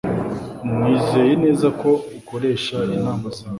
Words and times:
Nizeye 0.89 1.33
neza 1.43 1.67
ko 1.81 1.89
ukoresha 2.19 2.77
inama 2.95 3.27
zawe 3.35 3.49